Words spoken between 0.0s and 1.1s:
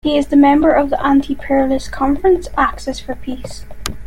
He is a member of the